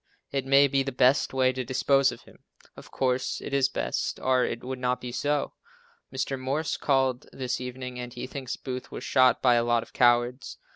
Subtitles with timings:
[0.31, 2.39] It may be the best way to dispose of him.
[2.75, 5.53] Of course, it is best, or it would not be so.
[6.11, 6.39] Mr.
[6.39, 10.57] Morse called this evening and he thinks Booth was shot by a lot of cowards.